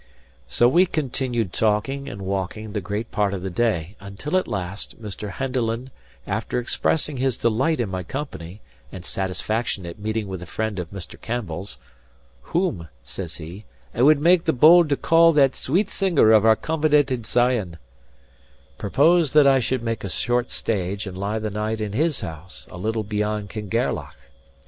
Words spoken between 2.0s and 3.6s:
and walking the great part of the